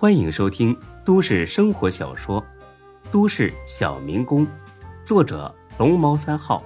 [0.00, 0.74] 欢迎收听
[1.04, 2.40] 都市生活小说
[3.12, 4.46] 《都市小民工》，
[5.04, 6.64] 作者龙猫三号，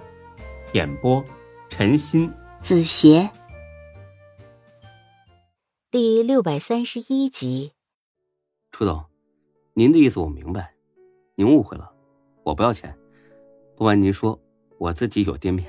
[0.73, 1.21] 演播
[1.69, 3.29] 陈鑫、子邪，
[5.91, 7.73] 第六百三十一集。
[8.71, 9.05] 楚总，
[9.73, 10.73] 您的意思我明白，
[11.35, 11.91] 您误会了，
[12.45, 12.97] 我不要钱。
[13.75, 14.41] 不瞒您说，
[14.79, 15.69] 我自己有店面，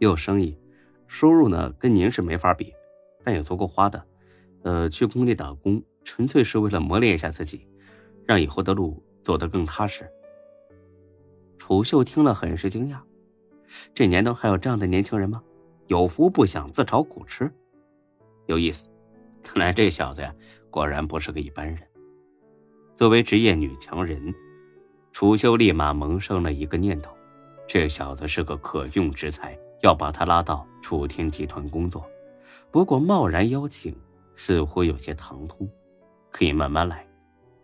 [0.00, 0.58] 也有生意，
[1.06, 2.74] 收入呢跟您是没法比，
[3.22, 4.04] 但也足够花的。
[4.64, 7.66] 呃，去工地打工纯粹是为了磨练一下自己，
[8.26, 10.08] 让以后的路走得更踏实。
[11.58, 12.98] 楚秀听了很是惊讶，
[13.94, 15.42] 这年头还有这样的年轻人吗？
[15.86, 17.50] 有福不享自讨苦吃，
[18.46, 18.88] 有意思。
[19.42, 20.34] 看来这小子呀，
[20.70, 21.78] 果然不是个一般人。
[22.96, 24.34] 作为职业女强人，
[25.12, 27.10] 楚秀立马萌生了一个念头：
[27.66, 32.04] 这小子是个可用之才，要把他拉到楚天集团工作。
[32.70, 33.94] 不过贸然邀请。
[34.36, 35.70] 似乎有些唐突，
[36.34, 37.06] 可以慢慢来，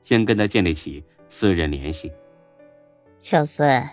[0.05, 2.13] 先跟他建立起私人联系。
[3.19, 3.85] 小孙，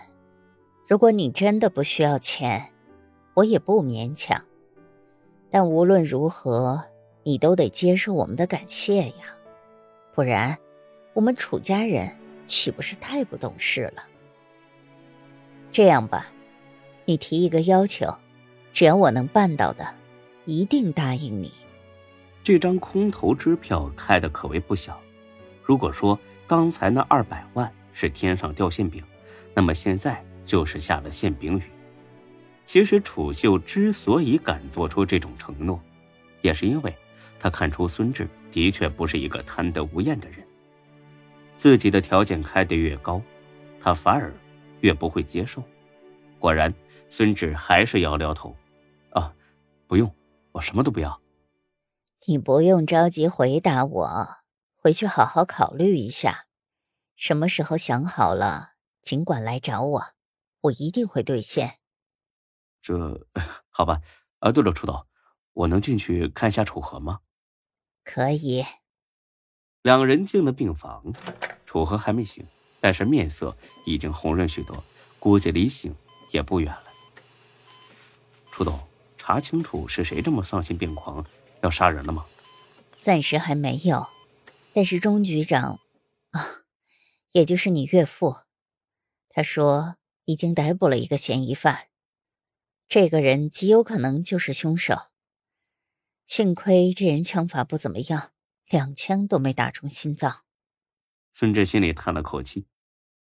[0.86, 2.64] 如果你真的不需要钱，
[3.34, 4.40] 我也不勉强。
[5.50, 6.80] 但无论如何，
[7.24, 9.34] 你都得接受我们的感谢呀，
[10.14, 10.56] 不然，
[11.12, 12.08] 我们楚家人
[12.46, 14.04] 岂不是太不懂事了？
[15.72, 16.28] 这样吧，
[17.04, 18.14] 你提一个要求，
[18.72, 19.84] 只要我能办到的，
[20.44, 21.50] 一定答应你。
[22.48, 24.98] 这张空头支票开的可谓不小。
[25.62, 29.04] 如果说刚才那二百万是天上掉馅饼，
[29.52, 31.62] 那么现在就是下了馅饼雨。
[32.64, 35.78] 其实楚秀之所以敢做出这种承诺，
[36.40, 36.96] 也是因为
[37.38, 40.38] 他看出孙志的确不是一个贪得无厌的人。
[41.54, 43.20] 自己的条件开得越高，
[43.78, 44.32] 他反而
[44.80, 45.62] 越不会接受。
[46.38, 46.72] 果然，
[47.10, 48.56] 孙志还是摇摇头
[49.12, 49.30] ：“啊，
[49.86, 50.10] 不用，
[50.52, 51.14] 我什么都不要。”
[52.26, 54.28] 你不用着急回答我，
[54.76, 56.46] 回去好好考虑一下，
[57.16, 60.06] 什么时候想好了，尽管来找我，
[60.62, 61.78] 我一定会兑现。
[62.82, 63.26] 这
[63.70, 64.00] 好吧，
[64.40, 65.06] 啊，对了，楚导，
[65.52, 67.20] 我能进去看一下楚河吗？
[68.04, 68.64] 可以。
[69.82, 71.14] 两人进了病房，
[71.64, 72.44] 楚河还没醒，
[72.80, 74.82] 但是面色已经红润许多，
[75.18, 75.94] 估计离醒
[76.32, 76.84] 也不远了。
[78.50, 78.78] 楚董，
[79.16, 81.24] 查清楚是谁这么丧心病狂。
[81.62, 82.26] 要杀人了吗？
[83.00, 84.08] 暂时还没有，
[84.74, 85.78] 但是钟局长，
[86.30, 86.64] 啊，
[87.32, 88.36] 也就是你岳父，
[89.28, 91.88] 他说已经逮捕了一个嫌疑犯，
[92.88, 94.96] 这个人极有可能就是凶手。
[96.26, 98.32] 幸亏这人枪法不怎么样，
[98.68, 100.44] 两枪都没打中心脏。
[101.32, 102.66] 孙志心里叹了口气，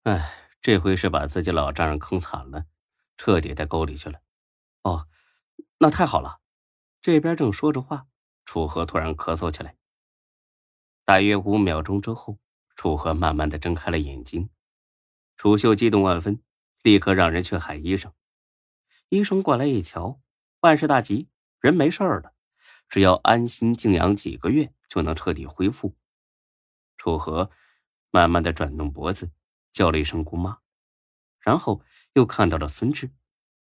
[0.02, 2.66] 哎，这回是把自己老丈人坑惨了，
[3.16, 4.20] 彻底在沟里去了。
[4.82, 5.06] 哦，
[5.78, 6.40] 那太好了。
[7.00, 8.08] 这边正说着话。
[8.50, 9.76] 楚河突然咳嗽起来。
[11.04, 12.40] 大约五秒钟之后，
[12.74, 14.50] 楚河慢慢的睁开了眼睛。
[15.36, 16.42] 楚秀激动万分，
[16.82, 18.12] 立刻让人去喊医生。
[19.08, 20.20] 医生过来一瞧，
[20.62, 21.28] 万事大吉，
[21.60, 22.34] 人没事儿了，
[22.88, 25.96] 只要安心静养几个月，就能彻底恢复。
[26.96, 27.52] 楚河
[28.10, 29.30] 慢慢的转动脖子，
[29.72, 30.58] 叫了一声“姑妈”，
[31.38, 31.80] 然后
[32.14, 33.12] 又看到了孙志。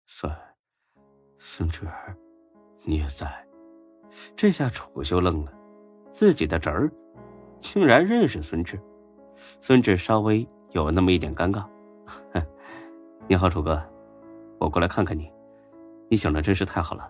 [0.07, 0.35] 孙，
[1.37, 1.87] 孙志，
[2.83, 3.50] 你也在。
[4.35, 5.51] 这下楚修愣了，
[6.09, 6.91] 自己的侄儿
[7.59, 8.79] 竟然认识孙志。
[9.61, 11.63] 孙志稍微有那么一点尴尬。
[13.27, 13.81] 你好，楚哥，
[14.59, 15.31] 我过来看看你。
[16.09, 17.09] 你醒了真是太好了。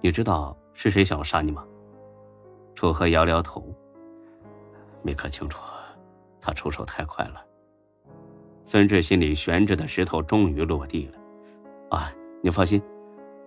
[0.00, 1.64] 你知道是谁想要杀你吗？
[2.74, 3.62] 楚河摇摇头，
[5.02, 5.60] 没看清楚。
[6.40, 7.44] 他出手太快了。
[8.64, 11.18] 孙志心里悬着的石头终于落地了。
[11.90, 12.82] 啊，你放心，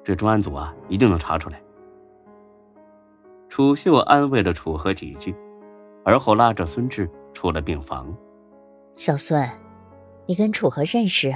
[0.04, 1.62] 这专案组啊一定能查出来。
[3.56, 5.34] 楚秀安慰了楚河几句，
[6.04, 8.14] 而后拉着孙志出了病房。
[8.96, 9.50] 小孙，
[10.26, 11.34] 你跟楚河认识？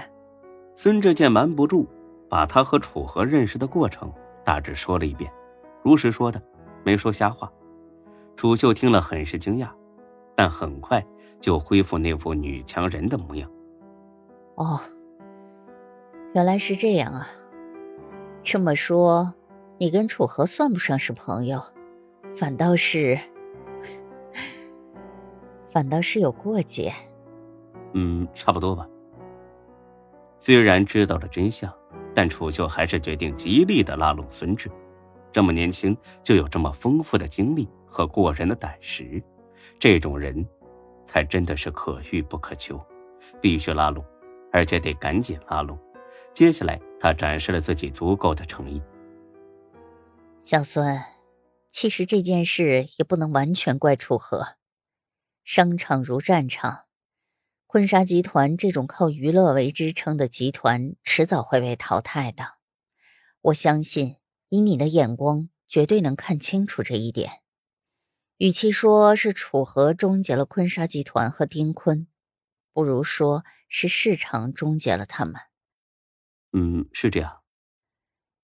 [0.75, 1.88] 孙志见瞒不住，
[2.28, 4.12] 把他和楚河认识的过程
[4.44, 5.31] 大致说了一遍，
[5.81, 6.41] 如实说的，
[6.84, 7.50] 没说瞎话。
[8.36, 9.69] 楚秀听了很是惊讶，
[10.36, 11.01] 但很快
[11.40, 13.50] 就恢复那副女强人的模样。
[14.56, 14.77] 哦，
[16.33, 17.25] 原来是这样啊！
[18.44, 19.33] 这么说，
[19.77, 21.63] 你跟楚河算不上是朋友？
[22.39, 23.19] 反倒是，
[25.74, 26.89] 反倒是有过节。
[27.91, 28.88] 嗯，差不多吧。
[30.39, 31.69] 虽然知道了真相，
[32.15, 34.71] 但楚秀还是决定极力的拉拢孙志。
[35.33, 39.21] 这么年轻就有这么丰富的经历和过人的胆识，
[39.77, 40.47] 这种人，
[41.06, 42.80] 才真的是可遇不可求，
[43.41, 44.01] 必须拉拢，
[44.53, 45.77] 而且得赶紧拉拢。
[46.33, 48.81] 接下来，他展示了自己足够的诚意。
[50.39, 50.97] 小孙。
[51.71, 54.57] 其实这件事也不能完全怪楚河，
[55.44, 56.88] 商场如战场，
[57.68, 62.56] 坤沙集团这种靠娱乐为支撑的集团，迟早会被淘汰的。
[63.42, 64.18] 我相信，
[64.50, 67.44] 以你的眼光，绝对能看清楚这一点。
[68.38, 72.07] 与其说是楚河终结了坤沙集团和丁坤，
[72.74, 75.36] 不如说是市场终结了他们。
[76.51, 77.44] 嗯，是这样。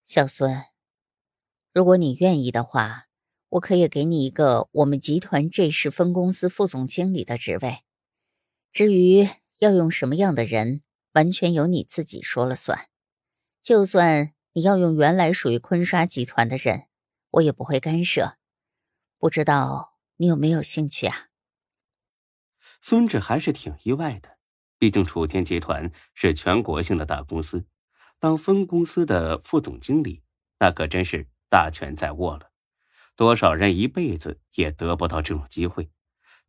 [0.06, 0.66] 小孙，
[1.74, 3.05] 如果你愿意的话。
[3.56, 7.84] 我可以给你一个我们集团 J 市分公司副总经理的职位，
[8.74, 9.30] 至于
[9.60, 10.81] 要用什么样的人，
[11.13, 12.90] 完全由你自己说了算。
[13.62, 16.88] 就算你要用原来属于坤沙集团的人，
[17.31, 18.36] 我也不会干涉。
[19.19, 21.30] 不知道你有没有兴趣啊？
[22.81, 24.38] 孙志还是挺意外的，
[24.78, 27.66] 毕竟楚天集团是全国性的大公司，
[28.19, 30.22] 当分公司的副总经理，
[30.60, 32.52] 那可真是大权在握了。
[33.16, 35.90] 多少人一辈子也得不到这种机会，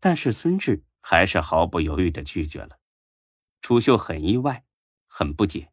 [0.00, 2.78] 但是孙志还是毫不犹豫的拒绝了。
[3.62, 4.64] 楚秀很意外，
[5.06, 5.70] 很不解，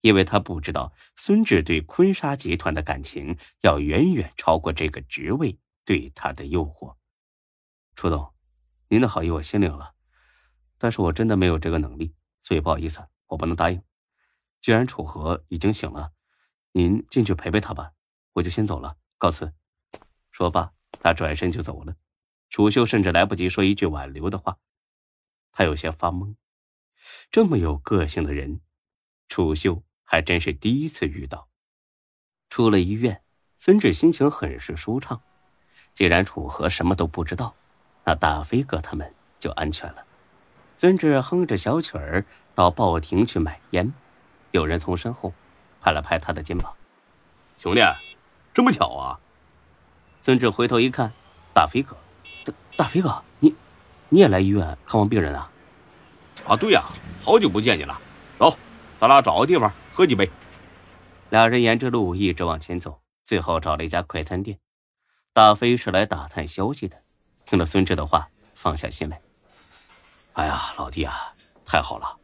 [0.00, 6.96] 因为他不知道孙志对坤沙集团的感情要远远超过这个职位对他的诱惑。
[7.94, 8.34] 楚总，
[8.88, 9.94] 您的好意我心领了，
[10.78, 13.82] 但是我真的没有这个能力，所以不好意思，我不能答应。
[14.60, 16.12] 既然楚河已经醒了，
[16.72, 17.92] 您进去陪陪他吧，
[18.32, 19.54] 我就先走了，告辞。
[20.36, 21.96] 说罢，他转身就走了。
[22.50, 24.58] 楚秀甚至来不及说一句挽留的话，
[25.50, 26.34] 他有些发懵。
[27.30, 28.60] 这么有个性的人，
[29.30, 31.48] 楚秀还真是第一次遇到。
[32.50, 33.22] 出了医院，
[33.56, 35.22] 孙志心情很是舒畅。
[35.94, 37.54] 既然楚河什么都不知道，
[38.04, 40.04] 那大飞哥他们就安全了。
[40.76, 42.22] 孙志哼着小曲儿
[42.54, 43.90] 到报亭去买烟，
[44.50, 45.32] 有人从身后
[45.80, 46.76] 拍了拍他的肩膀
[47.56, 47.80] ：“兄弟，
[48.52, 49.18] 这么巧啊！”
[50.26, 51.12] 孙志回头一看，
[51.54, 51.96] 大飞哥，
[52.44, 53.54] 大大飞哥，你
[54.08, 55.48] 你也来医院看望病人啊？
[56.48, 56.82] 啊，对呀，
[57.22, 57.96] 好久不见你了。
[58.36, 58.52] 走，
[58.98, 60.28] 咱俩找个地方喝几杯。
[61.30, 64.58] 俩人沿着路一直往前走，最后找了一家快餐店。
[65.32, 67.00] 大飞是来打探消息的，
[67.44, 69.20] 听了孙志的话，放下心来。
[70.32, 71.32] 哎呀，老弟啊，
[71.64, 72.16] 太好了，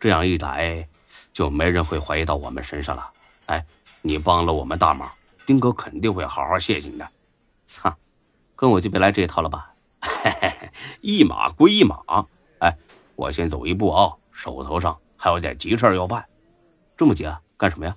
[0.00, 0.88] 这样一来，
[1.34, 3.10] 就没人会怀疑到我们身上了。
[3.44, 3.62] 哎，
[4.00, 5.06] 你帮了我们大忙，
[5.44, 7.06] 丁哥肯定会好好谢谢你的。
[7.72, 7.96] 操，
[8.54, 9.72] 跟我就别来这一套了吧！
[11.00, 11.96] 一码归一码。
[12.58, 12.76] 哎，
[13.16, 16.28] 我先走一步啊，手头上还有点急事要办。
[16.96, 17.40] 这么急啊？
[17.56, 17.96] 干什么呀？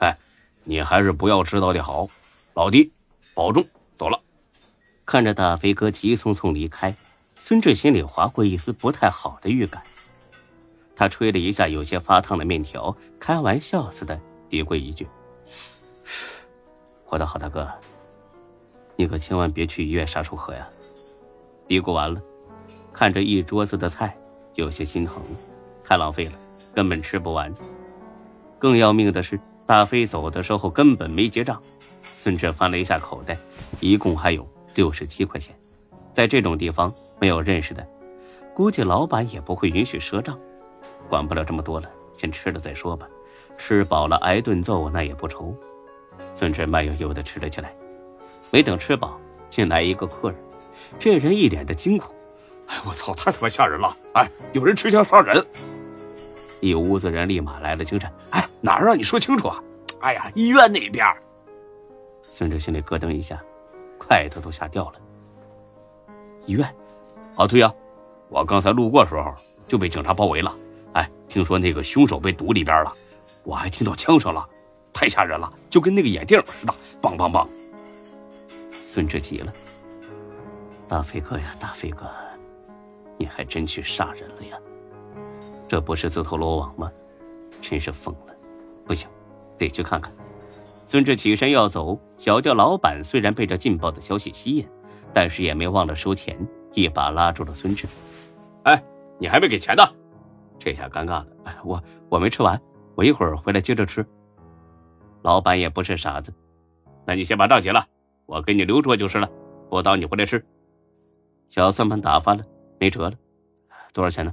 [0.00, 0.16] 哎，
[0.64, 2.08] 你还是不要知道的好。
[2.54, 2.92] 老弟，
[3.34, 3.64] 保重，
[3.96, 4.20] 走了。
[5.06, 6.94] 看着大飞哥急匆匆离开，
[7.36, 9.82] 孙志心里划过一丝不太好的预感。
[10.96, 15.06] 他吹了一下有些发烫的面条，开玩笑似的嘀咕一句
[17.08, 17.70] ：“我的好大哥。”
[19.00, 20.68] 你可千万别去医院杀楚河呀！
[21.66, 22.20] 嘀咕完了，
[22.92, 24.14] 看着一桌子的菜，
[24.56, 25.22] 有些心疼，
[25.82, 26.32] 太浪费了，
[26.74, 27.50] 根本吃不完。
[28.58, 31.58] 更要命的是，大飞走的时候根本没结账。
[32.14, 33.34] 孙志翻了一下口袋，
[33.80, 35.56] 一共还有六十七块钱。
[36.12, 37.88] 在这种地方没有认识的，
[38.54, 40.38] 估计老板也不会允许赊账。
[41.08, 43.08] 管不了这么多了，先吃了再说吧。
[43.56, 45.56] 吃饱了挨顿揍那也不愁。
[46.36, 47.72] 孙志慢悠悠地吃了起来。
[48.50, 49.18] 没等吃饱，
[49.48, 50.38] 进来一个客人，
[50.98, 52.12] 这人一脸的惊恐
[52.66, 53.96] ：“哎，我操，太他妈吓人了！
[54.14, 55.44] 哎，有人持枪杀人！”
[56.60, 58.94] 一屋子人立马来了精神：“哎，哪儿啊？
[58.94, 59.62] 你说清楚啊
[60.02, 61.06] ！”“哎呀，医院那边。”
[62.28, 63.40] 孙哲心里咯噔一下，
[63.98, 64.94] 筷子都吓掉了。
[66.46, 66.66] 医院？
[67.36, 67.72] 啊，对呀，
[68.28, 69.32] 我刚才路过时候
[69.68, 70.54] 就被警察包围了。
[70.92, 72.92] 哎，听说那个凶手被堵里边了，
[73.44, 74.46] 我还听到枪声了，
[74.92, 77.46] 太吓人了，就跟那个演电影似的，梆梆梆。
[78.90, 79.52] 孙志急了
[80.88, 82.10] ：“大飞哥呀，大飞哥，
[83.16, 84.58] 你还真去杀人了呀？
[85.68, 86.90] 这不是自投罗网吗？
[87.62, 88.34] 真是疯了！
[88.84, 89.08] 不行，
[89.56, 90.12] 得去看看。”
[90.88, 94.68] 孙志起身要走，小店老板虽然被这劲爆的消息吸引，
[95.14, 96.36] 但是也没忘了收钱，
[96.72, 97.86] 一把拉住了孙志
[98.66, 98.82] ：“哎，
[99.20, 99.84] 你还没给钱呢！”
[100.58, 102.60] 这下尴尬了：“哎，我我没吃完，
[102.96, 104.04] 我一会儿回来接着吃。”
[105.22, 106.34] 老板也不是傻子
[107.06, 107.86] ：“那你先把账结了。”
[108.30, 109.26] 我给你留着就是了，
[109.68, 110.46] 不刀你回来吃。
[111.48, 112.44] 小算盘打翻了，
[112.78, 113.18] 没辙了。
[113.92, 114.32] 多少钱呢？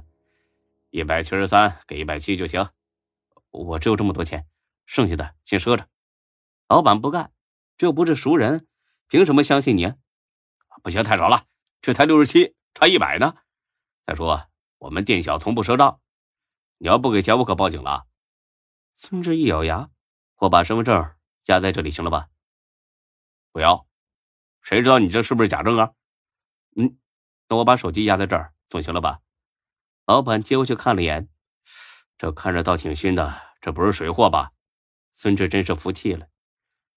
[0.90, 2.64] 一百七十三，给一百七就行。
[3.50, 4.46] 我只有这么多钱，
[4.86, 5.88] 剩下的先赊着。
[6.68, 7.32] 老板不干，
[7.76, 8.68] 这又不是熟人，
[9.08, 9.92] 凭什么相信你？
[10.84, 11.46] 不行，太少了，
[11.82, 13.34] 这才六十七，差一百呢。
[14.06, 14.46] 再说
[14.78, 16.00] 我们店小从不赊账，
[16.76, 18.06] 你要不给钱，我可报警了。
[18.94, 19.90] 孙志一咬牙，
[20.36, 21.12] 我把身份证
[21.46, 22.28] 压在这里，行了吧？
[23.50, 23.87] 不要。
[24.68, 25.92] 谁知道你这是不是假证啊？
[26.76, 26.98] 嗯，
[27.48, 29.20] 那我把手机压在这儿，总行了吧？
[30.04, 31.30] 老板接过去看了眼，
[32.18, 34.52] 这看着倒挺新的，这不是水货吧？
[35.14, 36.28] 孙志真是服气了，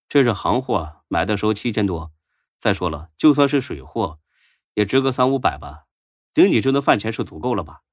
[0.09, 2.11] 这是行货，买的时候七千多。
[2.59, 4.19] 再说了，就算是水货，
[4.73, 5.85] 也值个三五百吧，
[6.33, 7.83] 顶你这顿饭钱是足够了吧？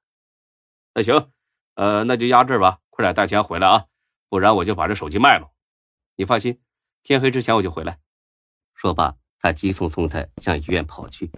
[0.92, 1.30] 那行，
[1.75, 3.87] 呃，那就压这儿吧，快点带钱回来啊，
[4.28, 5.52] 不然我就把这手机卖了。
[6.16, 6.61] 你放心，
[7.04, 8.00] 天黑之前我就回来。
[8.75, 11.30] 说罢，他急匆匆的向医院跑去。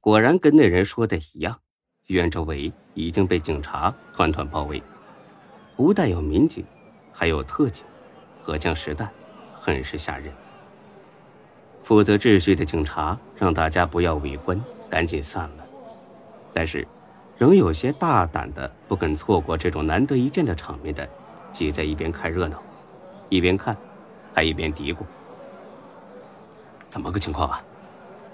[0.00, 1.58] 果然跟那人说的一样，
[2.06, 4.82] 医院周围已经被警察团团包围，
[5.76, 6.64] 不但有民警，
[7.12, 7.84] 还有特警，
[8.40, 9.10] 荷枪实弹，
[9.54, 10.32] 很是吓人。
[11.84, 14.60] 负责秩序的警察让大家不要围观，
[14.90, 15.64] 赶紧散了。
[16.52, 16.86] 但是，
[17.38, 21.08] 仍有些大胆的不肯错过这种难得一见的场面的，
[21.52, 22.62] 挤在一边看热闹，
[23.28, 23.76] 一边看，
[24.34, 24.98] 还一边嘀咕
[26.92, 27.64] ：“怎么个情况啊？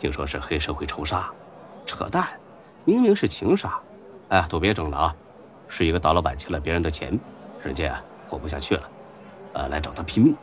[0.01, 1.31] 听说是黑社会仇杀？
[1.87, 2.27] 扯淡！
[2.85, 3.79] 明明是情杀！
[4.31, 5.17] 哎，都别整了啊！
[5.69, 7.17] 是一个大老板欠了别人的钱，
[7.63, 8.83] 人家活不下去了，
[9.53, 10.35] 呃，来找他拼命。”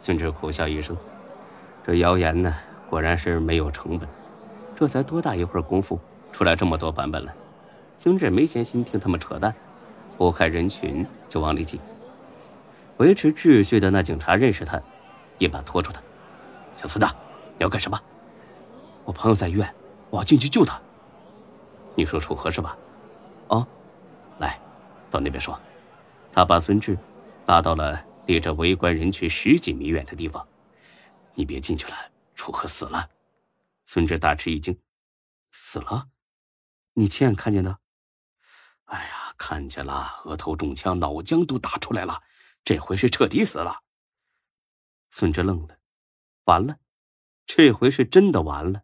[0.00, 0.96] 孙志苦笑一声。
[1.84, 2.54] 这谣言呢，
[2.88, 4.08] 果然是没有成本。
[4.74, 6.00] 这才多大一会儿功夫，
[6.32, 7.30] 出来这么多版本了。
[7.98, 9.54] 孙志没闲心听他们扯淡，
[10.16, 11.78] 拨开人群就往里挤。
[12.96, 14.80] 维持秩序的那警察认识他，
[15.36, 16.00] 一把拖住他
[16.76, 17.14] ：“小孙子，
[17.62, 18.00] 要干什么
[19.04, 19.74] ？”“我朋友在医院，
[20.10, 20.80] 我要进去救他。
[21.96, 22.76] ”“你说楚河是吧
[23.48, 23.66] ？”“哦，
[24.38, 24.60] 来，
[25.10, 25.58] 到那边说。”
[26.32, 26.98] 他把孙志
[27.46, 30.46] 拉到了离着围观人群十几米远的地方。
[31.34, 31.94] 你别进去了，
[32.34, 33.08] 楚河死了。
[33.84, 34.78] 孙志大吃一惊，
[35.50, 36.08] 死了？
[36.94, 37.78] 你亲眼看见的？
[38.84, 42.22] 哎呀，看见了，额头中枪，脑浆都打出来了，
[42.64, 43.82] 这回是彻底死了。
[45.10, 45.76] 孙志愣了，
[46.44, 46.76] 完了，
[47.46, 48.82] 这回是真的完了。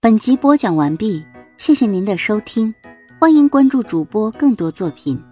[0.00, 1.24] 本集播讲完毕，
[1.56, 2.74] 谢谢您的收听，
[3.18, 5.22] 欢迎关注主播更多作品。